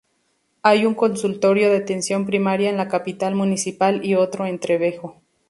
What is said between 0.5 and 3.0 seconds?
Hay un consultorio de atención primaria en la